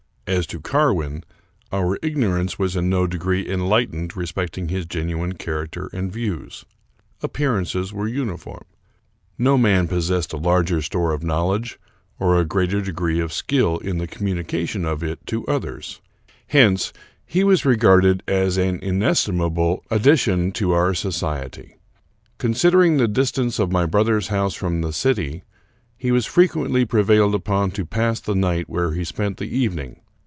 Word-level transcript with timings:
As 0.27 0.47
to 0.47 0.61
Carwin, 0.61 1.25
our 1.73 1.99
ignorance 2.01 2.57
was 2.57 2.77
in 2.77 2.89
no 2.89 3.05
degree 3.05 3.45
enlightened 3.49 4.15
respect 4.15 4.57
ing 4.57 4.69
his 4.69 4.85
genuine 4.85 5.33
character 5.33 5.89
and 5.91 6.09
views. 6.09 6.63
Appearances 7.21 7.91
were 7.91 8.07
247 8.07 8.63
American 9.41 9.51
Mystery 9.83 9.99
Stories 9.99 10.31
uniform. 10.31 10.31
No 10.31 10.31
man 10.31 10.31
possessed 10.31 10.31
a 10.31 10.49
larger 10.49 10.81
store 10.81 11.11
of 11.11 11.21
knowledge, 11.21 11.79
or 12.17 12.39
a 12.39 12.45
greater 12.45 12.79
degree 12.79 13.19
of 13.19 13.33
skill 13.33 13.79
in 13.79 13.97
the 13.97 14.07
communication 14.07 14.85
of 14.85 15.03
it 15.03 15.19
to 15.25 15.45
others; 15.47 15.99
hence 16.47 16.93
he 17.25 17.43
was 17.43 17.65
regarded 17.65 18.23
as 18.25 18.55
an 18.55 18.79
inestimable 18.81 19.83
addition 19.91 20.53
to 20.53 20.71
our 20.71 20.93
society. 20.93 21.75
Considering 22.37 22.95
the 22.95 23.07
distance 23.09 23.59
of 23.59 23.73
my 23.73 23.85
brother's 23.85 24.29
house 24.29 24.53
from 24.53 24.79
the 24.79 24.93
city, 24.93 25.43
he 25.97 26.09
was 26.09 26.25
frequently 26.25 26.85
prevailed 26.85 27.35
upon 27.35 27.69
to 27.71 27.83
pass 27.85 28.21
the 28.21 28.33
night 28.33 28.69
where 28.69 28.93
he 28.93 29.03
spent 29.03 29.35
the 29.35 29.53
evening. 29.53 29.97